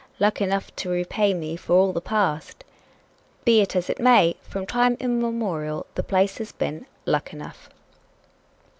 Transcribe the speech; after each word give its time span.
luck 0.19 0.41
enough 0.41 0.75
to 0.75 0.89
repay 0.89 1.31
me 1.31 1.55
for 1.55 1.73
all 1.73 1.93
the 1.93 2.01
past!" 2.01 2.63
Be 3.45 3.61
it 3.61 3.75
as 3.75 3.87
it 3.87 3.99
may, 3.99 4.35
from 4.41 4.65
time 4.65 4.97
immemorial 4.99 5.85
the 5.93 6.01
place 6.01 6.39
has 6.39 6.51
been 6.51 6.87
"Luckenough." 7.05 7.69